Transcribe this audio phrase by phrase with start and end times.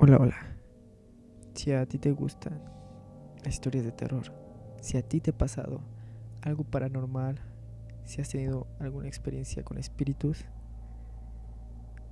[0.00, 0.36] Hola, hola.
[1.54, 2.62] Si a ti te gustan
[3.42, 4.32] las historias de terror,
[4.80, 5.80] si a ti te ha pasado
[6.40, 7.40] algo paranormal,
[8.04, 10.44] si has tenido alguna experiencia con espíritus,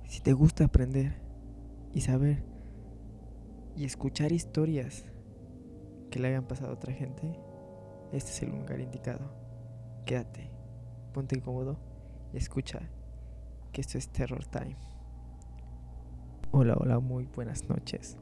[0.03, 1.13] si te gusta aprender
[1.93, 2.43] y saber
[3.77, 5.05] y escuchar historias
[6.11, 7.39] que le hayan pasado a otra gente,
[8.11, 9.31] este es el lugar indicado.
[10.05, 10.51] Quédate,
[11.13, 11.79] ponte cómodo
[12.33, 12.81] y escucha
[13.71, 14.75] que esto es Terror Time.
[16.51, 18.17] Hola, hola, muy buenas noches.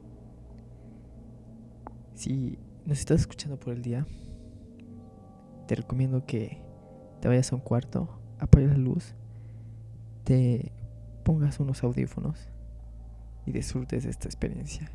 [2.14, 4.04] Si nos estás escuchando por el día,
[5.68, 6.60] te recomiendo que
[7.20, 8.08] te vayas a un cuarto,
[8.40, 9.14] apagues la luz,
[10.24, 10.72] te
[11.24, 12.48] pongas unos audífonos
[13.46, 14.90] y disfrutes de esta experiencia.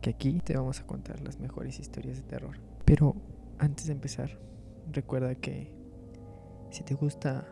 [0.00, 2.58] Que aquí te vamos a contar las mejores historias de terror.
[2.84, 3.14] Pero
[3.58, 4.40] antes de empezar,
[4.90, 5.72] recuerda que
[6.70, 7.46] si te gusta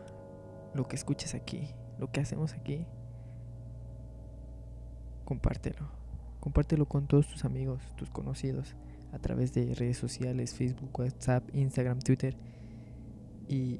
[0.73, 2.85] lo que escuchas aquí, lo que hacemos aquí,
[5.25, 5.89] compártelo.
[6.39, 8.75] Compártelo con todos tus amigos, tus conocidos,
[9.11, 12.37] a través de redes sociales, Facebook, WhatsApp, Instagram, Twitter.
[13.49, 13.79] Y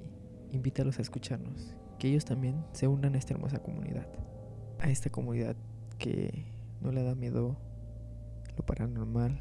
[0.52, 1.76] invítalos a escucharnos.
[2.00, 4.08] Que ellos también se unan a esta hermosa comunidad.
[4.80, 5.56] A esta comunidad
[5.98, 6.46] que
[6.82, 7.56] no le da miedo
[8.58, 9.40] lo paranormal,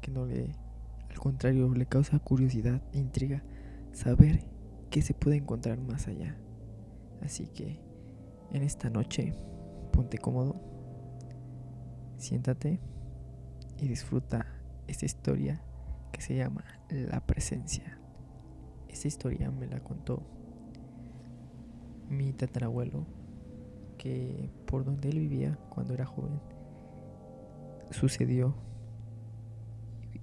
[0.00, 0.52] que no le,
[1.08, 3.42] al contrario, le causa curiosidad e intriga
[3.92, 4.44] saber
[4.90, 6.36] qué se puede encontrar más allá.
[7.22, 7.80] Así que
[8.52, 9.34] en esta noche,
[9.92, 10.73] ponte cómodo
[12.24, 12.80] Siéntate
[13.76, 14.46] y disfruta
[14.86, 15.60] esta historia
[16.10, 17.98] que se llama La Presencia.
[18.88, 20.22] Esta historia me la contó
[22.08, 23.04] mi tatarabuelo
[23.98, 26.40] que por donde él vivía cuando era joven
[27.90, 28.54] sucedió.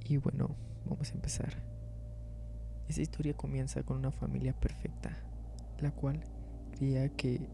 [0.03, 0.55] Y bueno,
[0.89, 1.53] vamos a empezar.
[2.87, 5.19] Esta historia comienza con una familia perfecta,
[5.79, 6.19] la cual
[6.71, 7.47] creía que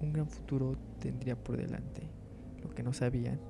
[0.00, 2.25] un gran futuro tendría por delante
[2.66, 3.40] lo que no sabían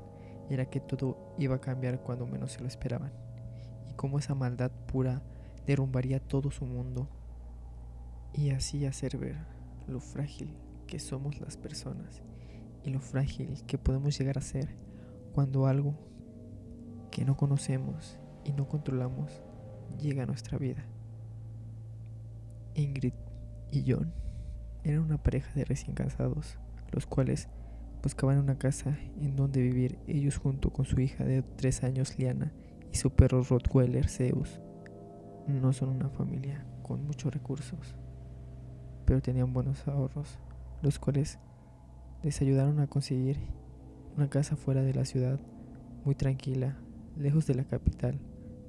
[0.50, 3.12] era que todo iba a cambiar cuando menos se lo esperaban,
[3.90, 5.22] y cómo esa maldad pura
[5.66, 7.08] derrumbaría todo su mundo,
[8.32, 9.36] y así hacer ver
[9.86, 10.54] lo frágil
[10.86, 12.22] que somos las personas
[12.84, 14.76] y lo frágil que podemos llegar a ser
[15.32, 15.94] cuando algo
[17.10, 19.42] que no conocemos y no controlamos
[19.98, 20.84] llega a nuestra vida.
[22.74, 23.14] Ingrid
[23.72, 24.12] y John
[24.84, 26.58] eran una pareja de recién casados,
[26.92, 27.48] los cuales
[28.06, 32.52] buscaban una casa en donde vivir ellos junto con su hija de tres años Liana
[32.92, 34.60] y su perro Rottweiler Zeus.
[35.48, 37.96] No son una familia con muchos recursos,
[39.06, 40.38] pero tenían buenos ahorros,
[40.82, 41.40] los cuales
[42.22, 43.40] les ayudaron a conseguir
[44.16, 45.40] una casa fuera de la ciudad,
[46.04, 46.76] muy tranquila,
[47.18, 48.20] lejos de la capital,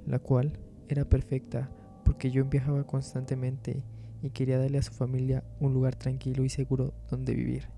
[0.08, 1.70] la cual era perfecta
[2.04, 3.84] porque yo viajaba constantemente
[4.24, 7.77] y quería darle a su familia un lugar tranquilo y seguro donde vivir.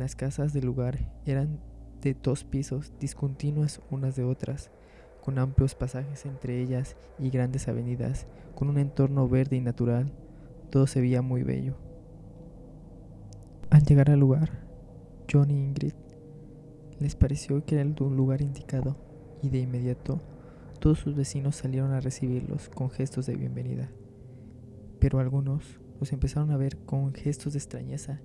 [0.00, 1.60] Las casas del lugar eran
[2.00, 4.70] de dos pisos, discontinuas unas de otras,
[5.22, 10.10] con amplios pasajes entre ellas y grandes avenidas, con un entorno verde y natural.
[10.70, 11.74] Todo se veía muy bello.
[13.68, 14.66] Al llegar al lugar,
[15.30, 15.92] John y Ingrid
[16.98, 18.96] les pareció que era un lugar indicado
[19.42, 20.18] y de inmediato
[20.78, 23.90] todos sus vecinos salieron a recibirlos con gestos de bienvenida.
[24.98, 28.22] Pero algunos los empezaron a ver con gestos de extrañeza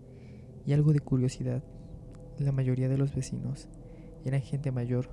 [0.65, 1.63] y algo de curiosidad.
[2.39, 3.69] La mayoría de los vecinos
[4.25, 5.09] eran gente mayor,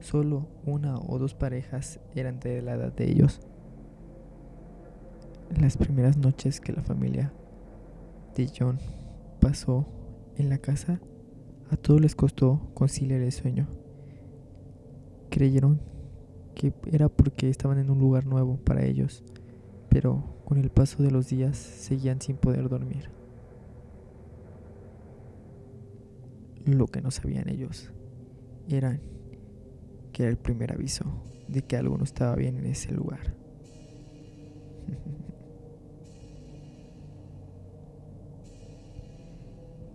[0.00, 3.40] solo una o dos parejas eran de la edad de ellos.
[5.60, 7.32] Las primeras noches que la familia
[8.36, 8.78] de John
[9.40, 9.86] pasó
[10.36, 11.00] en la casa,
[11.70, 13.68] a todos les costó conciliar el sueño.
[15.30, 15.80] Creyeron
[16.54, 19.24] que era porque estaban en un lugar nuevo para ellos,
[19.88, 23.10] pero con el paso de los días seguían sin poder dormir.
[26.66, 27.90] Lo que no sabían ellos
[28.68, 28.98] era
[30.12, 31.04] que era el primer aviso
[31.48, 33.34] de que algo no estaba bien en ese lugar.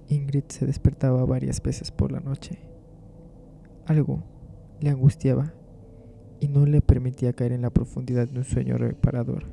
[0.10, 2.58] Ingrid se despertaba varias veces por la noche.
[3.86, 4.24] Algo
[4.80, 5.54] le angustiaba
[6.40, 9.46] y no le permitía caer en la profundidad de un sueño reparador.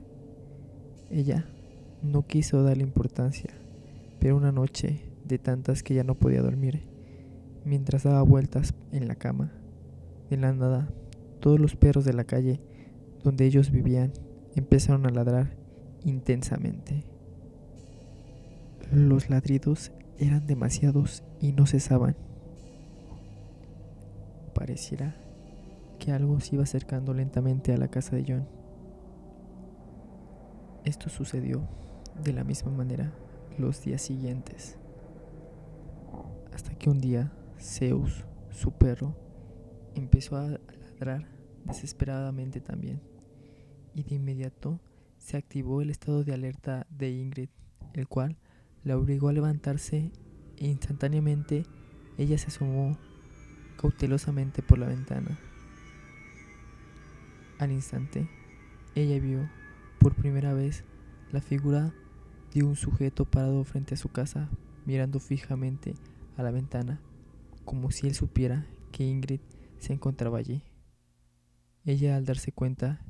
[1.11, 1.47] Ella
[2.03, 3.51] no quiso darle importancia,
[4.19, 6.96] pero una noche de tantas que ya no podía dormir,
[7.67, 9.53] mientras daba vueltas en la cama.
[10.31, 10.89] De la nada,
[11.41, 12.61] todos los perros de la calle
[13.25, 14.13] donde ellos vivían
[14.55, 15.57] empezaron a ladrar
[16.05, 17.03] intensamente.
[18.93, 22.17] Los ladridos eran demasiados y no cesaban.
[24.55, 25.17] Pareciera
[25.99, 28.49] que algo se iba acercando lentamente a la casa de John.
[30.85, 31.63] Esto sucedió
[32.23, 33.13] de la misma manera
[33.59, 34.79] los días siguientes,
[36.55, 39.17] hasta que un día Zeus, su perro,
[39.95, 40.59] empezó a
[40.91, 41.27] ladrar
[41.65, 43.01] desesperadamente también,
[43.95, 44.81] y de inmediato
[45.19, 47.49] se activó el estado de alerta de Ingrid,
[47.95, 48.37] el cual
[48.85, 50.13] la obligó a levantarse
[50.59, 51.65] e instantáneamente
[52.19, 52.97] ella se asomó
[53.81, 55.39] cautelosamente por la ventana.
[57.59, 58.29] Al instante,
[58.95, 59.49] ella vio
[59.99, 60.85] por primera vez
[61.33, 61.93] la figura
[62.55, 64.49] de un sujeto parado frente a su casa,
[64.85, 65.95] mirando fijamente
[66.37, 67.01] a la ventana,
[67.67, 69.41] como si él supiera que Ingrid
[69.79, 70.63] se encontraba allí.
[71.85, 73.05] Ella al darse cuenta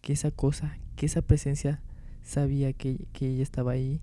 [0.00, 1.82] que esa cosa, que esa presencia
[2.22, 4.00] sabía que, que ella estaba ahí,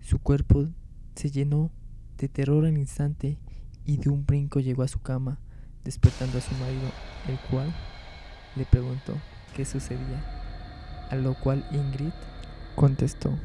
[0.00, 0.68] su cuerpo
[1.16, 1.72] se llenó
[2.16, 3.38] de terror al instante
[3.84, 5.40] y de un brinco llegó a su cama,
[5.84, 6.90] despertando a su marido,
[7.28, 7.74] el cual
[8.54, 9.14] le preguntó
[9.54, 12.12] qué sucedía, a lo cual Ingrid
[12.74, 13.36] contestó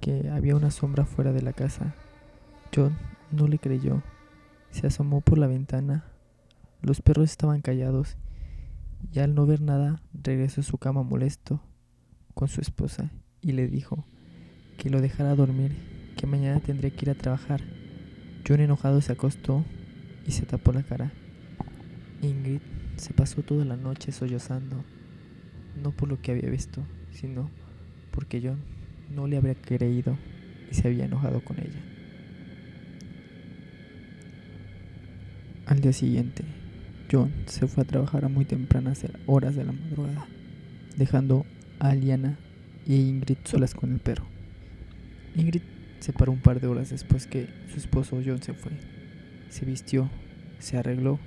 [0.00, 1.94] que había una sombra fuera de la casa.
[2.74, 2.96] John
[3.30, 4.02] no le creyó,
[4.70, 6.04] se asomó por la ventana,
[6.82, 8.16] los perros estaban callados
[9.12, 11.60] y al no ver nada regresó a su cama molesto
[12.34, 13.10] con su esposa
[13.40, 14.04] y le dijo
[14.76, 15.76] que lo dejara dormir,
[16.16, 17.60] que mañana tendría que ir a trabajar.
[18.46, 19.64] John enojado se acostó
[20.26, 21.12] y se tapó la cara.
[22.22, 22.60] Ingrid
[22.96, 24.84] se pasó toda la noche sollozando,
[25.82, 27.50] no por lo que había visto, sino
[28.12, 28.58] porque John
[29.14, 30.16] no le habría creído
[30.70, 31.82] y se había enojado con ella.
[35.68, 36.44] Al día siguiente,
[37.12, 40.26] John se fue a trabajar a muy tempranas horas de la madrugada,
[40.96, 41.44] dejando
[41.78, 42.38] a Aliana
[42.86, 44.24] y Ingrid solas con el perro.
[45.36, 45.60] Ingrid
[46.00, 48.72] se paró un par de horas después que su esposo John se fue.
[49.50, 50.08] Se vistió,
[50.58, 51.20] se arregló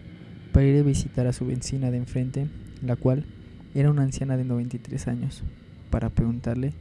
[0.53, 2.47] para ir a visitar a su vecina de enfrente,
[2.83, 3.27] la cual
[3.75, 5.43] era una anciana de 93 años,
[5.91, 6.73] para preguntarle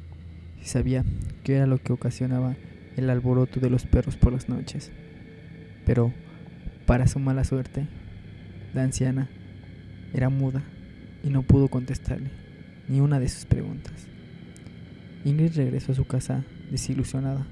[0.62, 1.04] si sabía
[1.44, 2.56] qué era lo que ocasionaba
[2.96, 4.92] el alboroto de los perros por las noches.
[5.84, 6.10] Pero,
[6.90, 7.86] para su mala suerte,
[8.74, 9.28] la anciana
[10.12, 10.64] era muda
[11.22, 12.32] y no pudo contestarle
[12.88, 14.08] ni una de sus preguntas.
[15.24, 17.46] Ingrid regresó a su casa desilusionada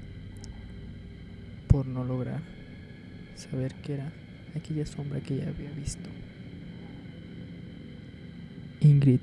[1.69, 2.41] por no lograr
[3.35, 4.11] saber qué era
[4.57, 6.09] aquella sombra que ella había visto.
[8.81, 9.21] Ingrid,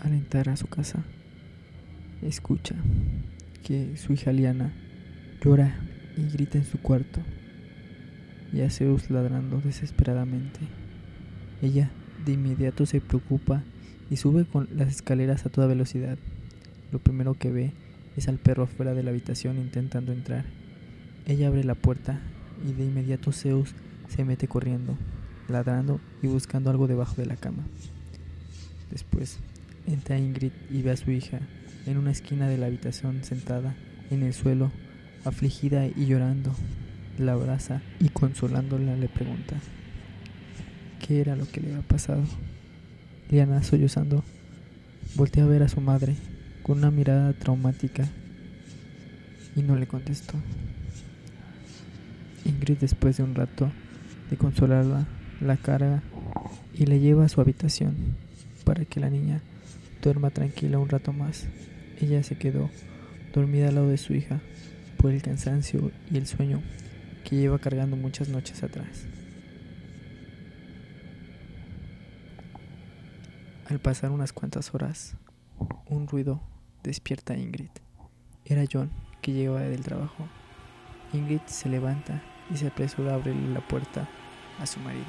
[0.00, 1.04] al entrar a su casa,
[2.20, 2.74] escucha
[3.62, 4.72] que su hija Liana
[5.40, 5.78] llora
[6.16, 7.20] y grita en su cuarto
[8.52, 10.60] y a Zeus ladrando desesperadamente.
[11.62, 11.90] Ella
[12.24, 13.62] de inmediato se preocupa
[14.10, 16.18] y sube con las escaleras a toda velocidad.
[16.90, 17.72] Lo primero que ve
[18.16, 20.44] es al perro afuera de la habitación intentando entrar.
[21.26, 22.20] Ella abre la puerta
[22.68, 23.74] y de inmediato Zeus
[24.08, 24.96] se mete corriendo,
[25.48, 27.64] ladrando y buscando algo debajo de la cama.
[28.90, 29.38] Después
[29.86, 31.40] entra Ingrid y ve a su hija
[31.86, 33.74] en una esquina de la habitación sentada
[34.10, 34.70] en el suelo,
[35.24, 36.54] afligida y llorando.
[37.18, 39.56] La abraza y consolándola le pregunta,
[41.06, 42.22] qué era lo que le había pasado.
[43.30, 44.24] Liana, sollozando,
[45.14, 46.16] voltea a ver a su madre
[46.62, 48.08] con una mirada traumática
[49.54, 50.34] y no le contestó.
[52.44, 53.70] Ingrid, después de un rato
[54.30, 55.06] de consolarla,
[55.40, 56.02] la carga
[56.74, 57.94] y la lleva a su habitación
[58.64, 59.42] para que la niña
[60.02, 61.46] duerma tranquila un rato más.
[62.00, 62.70] Ella se quedó
[63.34, 64.40] dormida al lado de su hija
[64.96, 66.62] por el cansancio y el sueño
[67.24, 69.06] que lleva cargando muchas noches atrás.
[73.68, 75.16] Al pasar unas cuantas horas,
[75.86, 76.40] un ruido
[76.82, 77.70] despierta a Ingrid.
[78.44, 80.28] Era John, que llegaba del trabajo.
[81.12, 84.08] Ingrid se levanta y se apresura a abrirle la puerta
[84.60, 85.06] a su marido.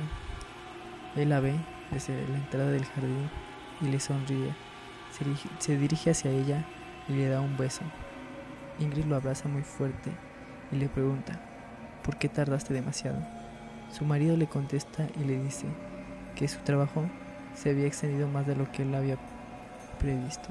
[1.16, 1.56] Él la ve
[1.92, 3.30] desde la entrada del jardín
[3.82, 4.54] y le sonríe.
[5.12, 6.66] Se dirige, se dirige hacia ella
[7.10, 7.84] y le da un beso.
[8.80, 10.12] Ingrid lo abraza muy fuerte
[10.72, 11.53] y le pregunta,
[12.04, 13.18] ¿por qué tardaste demasiado?
[13.92, 15.66] Su marido le contesta y le dice
[16.36, 17.06] que su trabajo
[17.56, 19.18] se había extendido más de lo que él había
[20.00, 20.50] previsto.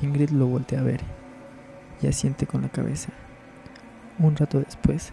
[0.00, 1.00] Ingrid lo voltea a ver
[2.00, 3.10] y asiente con la cabeza.
[4.18, 5.12] Un rato después,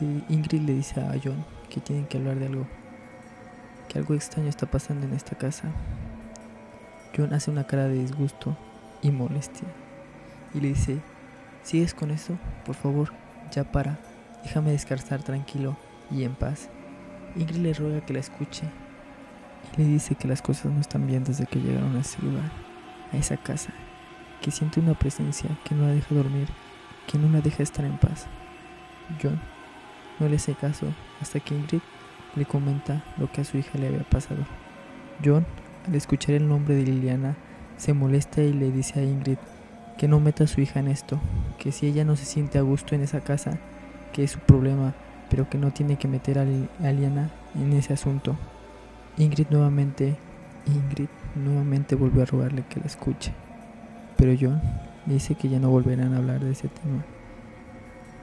[0.00, 2.66] Ingrid le dice a John que tienen que hablar de algo,
[3.88, 5.70] que algo extraño está pasando en esta casa.
[7.16, 8.56] John hace una cara de disgusto
[9.02, 9.68] y molestia
[10.52, 10.98] y le dice,
[11.62, 12.36] ¿sigues con eso?
[12.64, 13.12] Por favor,
[13.50, 13.98] ya para,
[14.42, 15.76] déjame descansar tranquilo
[16.10, 16.68] y en paz.
[17.36, 18.68] Ingrid le ruega que la escuche
[19.76, 22.50] le dice que las cosas no están bien desde que llegaron a ese lugar,
[23.12, 23.72] a esa casa,
[24.40, 26.48] que siente una presencia que no la deja dormir,
[27.06, 28.26] que no la deja estar en paz.
[29.20, 29.40] John
[30.20, 30.86] no le hace caso
[31.20, 31.80] hasta que Ingrid
[32.36, 34.44] le comenta lo que a su hija le había pasado.
[35.24, 35.44] John,
[35.86, 37.36] al escuchar el nombre de Liliana,
[37.76, 39.38] se molesta y le dice a Ingrid
[39.96, 41.20] que no meta a su hija en esto,
[41.58, 43.58] que si ella no se siente a gusto en esa casa,
[44.12, 44.94] que es su problema,
[45.30, 48.36] pero que no tiene que meter a Liana en ese asunto.
[49.16, 50.16] Ingrid nuevamente,
[50.66, 53.32] Ingrid nuevamente volvió a rogarle que la escuche,
[54.16, 54.60] pero John
[55.06, 57.04] dice que ya no volverán a hablar de ese tema.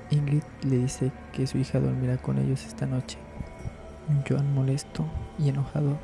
[0.09, 3.17] Ingrid le dice que su hija dormirá con ellos esta noche.
[4.27, 5.05] John, molesto
[5.39, 5.97] y enojado,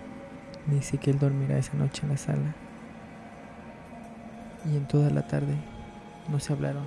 [0.68, 2.56] dice que él dormirá esa noche en la sala.
[4.72, 5.56] Y en toda la tarde
[6.30, 6.84] no se hablaron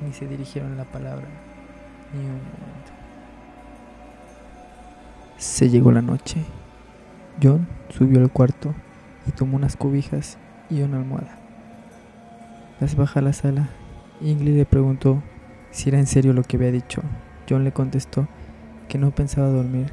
[0.00, 1.28] ni se dirigieron la palabra
[2.12, 2.92] ni un momento.
[5.36, 6.44] Se llegó la noche.
[7.42, 8.74] John subió al cuarto
[9.26, 11.38] y tomó unas cobijas y una almohada.
[12.80, 13.68] Las baja la sala.
[14.20, 15.22] Ingrid le preguntó
[15.70, 17.02] si era en serio lo que había dicho.
[17.48, 18.28] John le contestó
[18.88, 19.92] que no pensaba dormir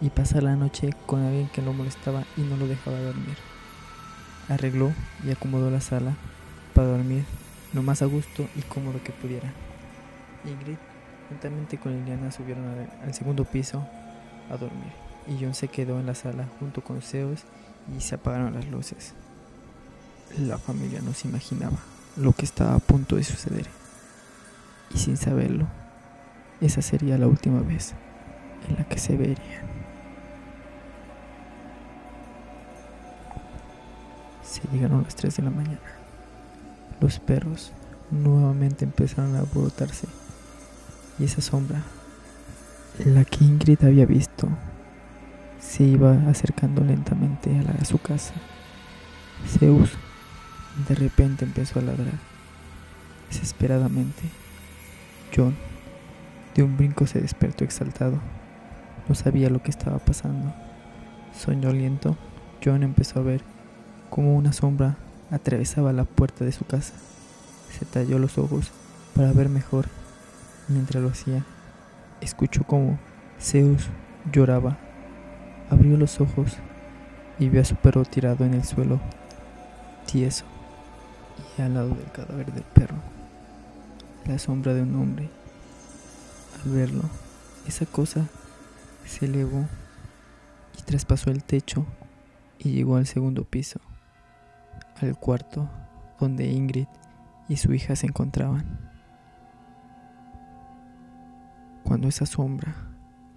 [0.00, 3.36] y pasar la noche con alguien que lo molestaba y no lo dejaba dormir.
[4.48, 4.92] Arregló
[5.24, 6.16] y acomodó la sala
[6.74, 7.24] para dormir
[7.72, 9.52] lo más a gusto y cómodo que pudiera.
[10.44, 10.76] Ingrid,
[11.28, 12.64] juntamente con Liliana, subieron
[13.02, 13.86] al, segundo piso
[14.50, 14.92] a dormir
[15.26, 17.42] y John se quedó en la sala junto con Zeus
[17.96, 19.14] y se apagaron las luces.
[20.38, 21.78] La familia no se imaginaba
[22.16, 23.66] lo que estaba a punto de suceder
[24.94, 25.66] y sin saberlo,
[26.60, 27.94] esa sería la última vez
[28.68, 29.70] en la que se verían.
[34.42, 35.99] Se llegaron las 3 de la mañana.
[37.00, 37.72] Los perros
[38.10, 40.06] nuevamente empezaron a brotarse
[41.18, 41.82] y esa sombra,
[43.04, 44.48] la que Ingrid había visto,
[45.60, 48.34] se iba acercando lentamente a, la, a su casa.
[49.46, 49.90] Zeus
[50.88, 52.18] de repente empezó a ladrar
[53.28, 54.22] desesperadamente
[55.34, 55.54] John,
[56.54, 58.18] de un brinco, se despertó exaltado.
[59.08, 60.52] No sabía lo que estaba pasando.
[61.36, 62.16] Soñoliento,
[62.64, 63.42] John empezó a ver
[64.10, 64.96] cómo una sombra
[65.30, 66.94] atravesaba la puerta de su casa.
[67.78, 68.70] Se talló los ojos
[69.14, 69.86] para ver mejor.
[70.68, 71.44] Mientras lo hacía,
[72.20, 72.98] escuchó cómo
[73.40, 73.88] Zeus
[74.32, 74.78] lloraba.
[75.70, 76.56] Abrió los ojos
[77.38, 79.00] y vio a su perro tirado en el suelo,
[80.06, 80.44] tieso,
[81.56, 82.96] y al lado del cadáver del perro
[84.26, 85.28] la sombra de un hombre.
[86.64, 87.02] Al verlo,
[87.66, 88.28] esa cosa
[89.06, 89.66] se elevó
[90.78, 91.86] y traspasó el techo
[92.58, 93.80] y llegó al segundo piso,
[95.02, 95.68] al cuarto
[96.18, 96.86] donde Ingrid
[97.48, 98.78] y su hija se encontraban.
[101.84, 102.74] Cuando esa sombra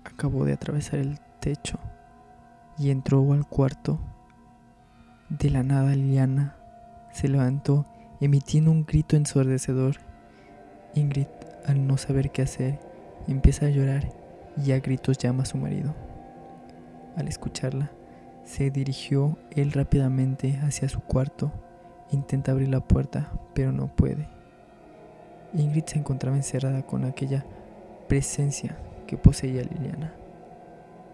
[0.04, 1.80] acabó de atravesar el techo
[2.78, 4.00] y entró al cuarto,
[5.30, 6.56] de la nada Liliana
[7.12, 7.86] se levantó
[8.20, 9.98] emitiendo un grito ensordecedor
[10.96, 11.28] Ingrid,
[11.66, 12.80] al no saber qué hacer,
[13.28, 14.10] empieza a llorar
[14.64, 15.96] y a gritos llama a su marido.
[17.16, 17.92] Al escucharla,
[18.46, 21.52] se dirigió él rápidamente hacia su cuarto.
[22.12, 24.28] Intenta abrir la puerta, pero no puede.
[25.54, 27.46] Ingrid se encontraba encerrada con aquella
[28.08, 30.14] presencia que poseía Liliana.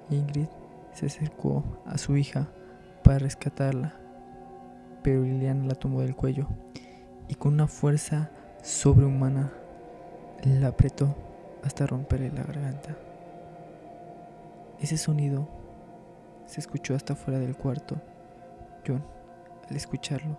[0.09, 0.47] Ingrid
[0.93, 2.47] se acercó a su hija
[3.03, 3.95] para rescatarla,
[5.03, 6.47] pero Liliana la tomó del cuello
[7.27, 8.31] y con una fuerza
[8.61, 9.51] sobrehumana
[10.43, 11.15] la apretó
[11.63, 12.97] hasta romperle la garganta.
[14.79, 15.58] Ese sonido
[16.49, 18.01] se escuchó hasta fuera del cuarto.
[18.85, 19.03] John,
[19.69, 20.35] al escucharlo,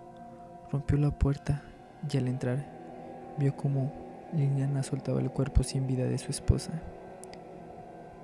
[0.72, 1.62] rompió la puerta
[2.10, 2.66] y al entrar
[3.38, 3.92] vio como
[4.32, 6.72] Liliana soltaba el cuerpo sin vida de su esposa.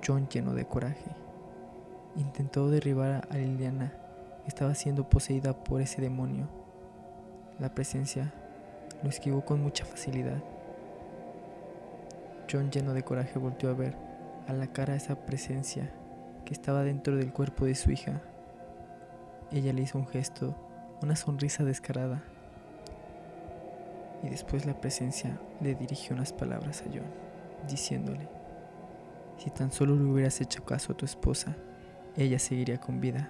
[0.05, 1.11] John, lleno de coraje,
[2.17, 3.93] intentó derribar a Liliana.
[4.45, 6.49] Estaba siendo poseída por ese demonio.
[7.57, 8.33] La presencia
[9.01, 10.43] lo esquivó con mucha facilidad.
[12.51, 13.95] John, lleno de coraje, volteó a ver
[14.45, 15.89] a la cara esa presencia
[16.47, 18.21] que estaba dentro del cuerpo de su hija.
[19.51, 20.55] Ella le hizo un gesto,
[21.01, 22.23] una sonrisa descarada.
[24.23, 27.03] Y después la presencia le dirigió unas palabras a John,
[27.67, 28.29] diciéndole,
[29.37, 31.53] si tan solo le hubieras hecho caso a tu esposa,
[32.15, 33.29] ella seguiría con vida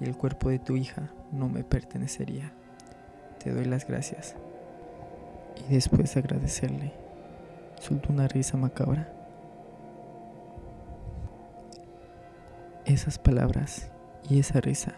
[0.00, 2.50] y el cuerpo de tu hija no me pertenecería.
[3.44, 4.36] Te doy las gracias.
[5.68, 6.94] Y después de agradecerle,
[7.78, 9.17] soltó una risa macabra.
[12.88, 13.90] Esas palabras
[14.28, 14.94] y esa risa,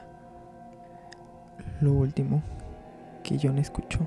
[1.81, 2.43] lo último
[3.23, 4.07] que John escuchó,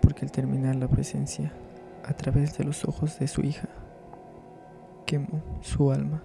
[0.00, 1.52] porque al terminar la presencia,
[2.04, 3.68] a través de los ojos de su hija,
[5.06, 6.22] quemó su alma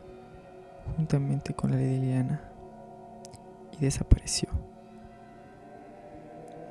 [0.95, 2.41] juntamente con la de Liliana
[3.77, 4.49] y desapareció.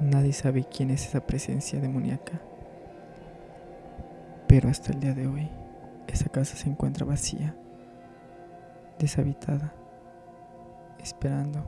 [0.00, 2.42] Nadie sabe quién es esa presencia demoníaca
[4.46, 5.48] pero hasta el día de hoy,
[6.06, 7.56] esa casa se encuentra vacía,
[8.98, 9.72] deshabitada,
[10.98, 11.64] esperando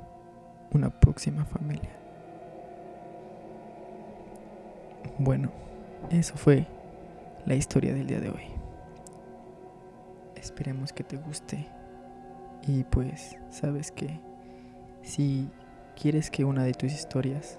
[0.73, 1.91] una próxima familia.
[5.19, 5.51] Bueno,
[6.11, 6.67] eso fue
[7.47, 8.45] la historia del día de hoy.
[10.37, 11.67] esperemos que te guste.
[12.67, 14.21] Y pues, sabes que
[15.03, 15.51] si
[16.01, 17.59] quieres que una de tus historias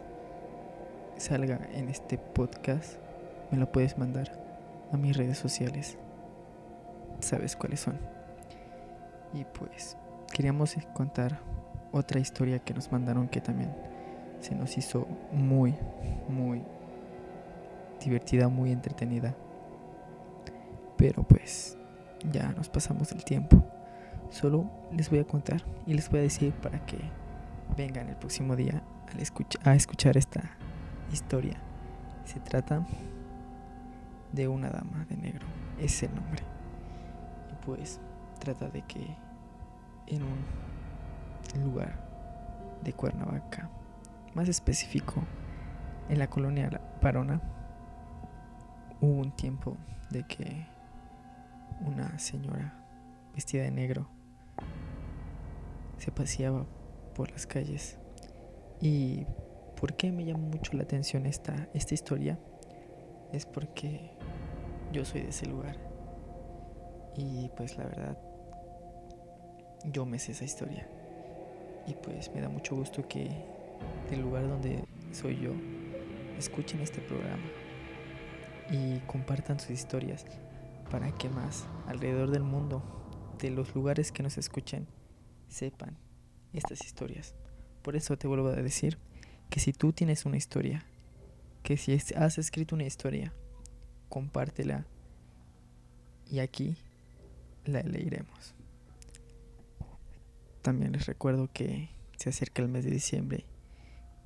[1.17, 2.97] salga en este podcast,
[3.51, 4.31] me la puedes mandar
[4.91, 5.97] a mis redes sociales.
[7.19, 8.18] Sabes cuáles son.
[9.33, 9.97] Y pues
[10.31, 11.39] queríamos contar
[11.91, 13.75] otra historia que nos mandaron que también
[14.39, 15.75] se nos hizo muy,
[16.27, 16.63] muy
[18.03, 19.35] divertida, muy entretenida.
[20.97, 21.77] Pero pues
[22.31, 23.63] ya nos pasamos el tiempo.
[24.29, 26.99] Solo les voy a contar y les voy a decir para que
[27.77, 28.83] vengan el próximo día
[29.63, 30.41] a escuchar esta
[31.11, 31.57] historia.
[32.25, 32.85] Se trata
[34.31, 35.47] de una dama de negro,
[35.79, 36.43] es el nombre.
[37.51, 37.99] Y pues
[38.39, 39.15] trata de que
[40.07, 41.99] en un lugar
[42.83, 43.69] de Cuernavaca,
[44.33, 45.21] más específico,
[46.09, 46.69] en la colonia
[47.01, 47.41] Parona,
[49.01, 49.77] hubo un tiempo
[50.09, 50.65] de que
[51.85, 52.73] una señora
[53.33, 54.07] vestida de negro
[55.97, 56.65] se paseaba
[57.13, 57.99] por las calles.
[58.81, 59.25] ¿Y
[59.79, 62.39] por qué me llama mucho la atención esta, esta historia?
[63.31, 64.11] Es porque
[64.91, 65.77] yo soy de ese lugar.
[67.15, 68.17] Y pues la verdad,
[69.85, 70.87] yo me sé esa historia.
[71.87, 73.29] Y pues me da mucho gusto que
[74.09, 75.53] del lugar donde soy yo
[76.37, 77.43] escuchen este programa
[78.71, 80.25] y compartan sus historias
[80.89, 82.83] para que más alrededor del mundo,
[83.39, 84.87] de los lugares que nos escuchen,
[85.47, 85.97] sepan
[86.53, 87.35] estas historias.
[87.81, 88.97] Por eso te vuelvo a decir
[89.49, 90.85] que si tú tienes una historia,
[91.63, 93.33] que si has escrito una historia,
[94.09, 94.85] compártela
[96.29, 96.77] y aquí
[97.65, 98.53] la leeremos.
[100.69, 103.47] También les recuerdo que se acerca el mes de diciembre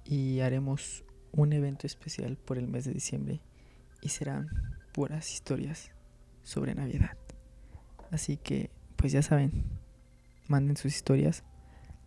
[0.04, 3.40] y haremos un evento especial por el mes de diciembre
[4.02, 4.50] y serán
[4.92, 5.92] puras historias
[6.44, 7.16] sobre Navidad.
[8.12, 9.64] Así que, pues ya saben,
[10.50, 11.46] manden sus historias.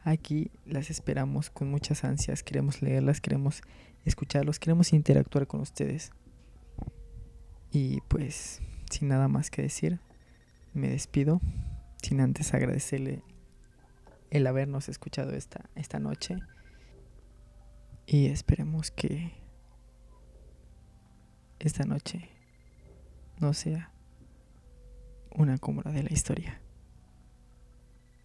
[0.05, 2.43] Aquí las esperamos con muchas ansias.
[2.43, 3.63] Queremos leerlas, queremos
[4.04, 6.11] escucharlos, queremos interactuar con ustedes.
[7.73, 9.99] Y pues, sin nada más que decir,
[10.75, 11.41] me despido.
[12.02, 13.23] Sin antes agradecerle
[14.30, 16.36] el habernos escuchado esta, esta noche.
[18.06, 19.32] Y esperemos que
[21.58, 22.28] esta noche
[23.39, 23.93] no sea
[25.34, 26.60] una cómoda de la historia.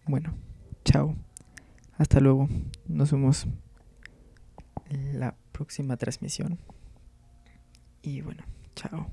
[0.06, 0.34] Bueno,
[0.84, 1.16] chao.
[1.96, 2.48] Hasta luego.
[2.86, 3.46] Nos vemos
[4.90, 6.58] la próxima transmisión.
[8.02, 9.10] Y bueno, chao.